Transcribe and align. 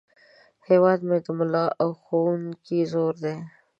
هیواد 0.67 0.99
مې 1.07 1.17
د 1.25 1.27
ملا 1.37 1.65
او 1.81 1.89
ښوونکي 2.01 2.79
زور 2.91 3.13
دی 3.23 3.37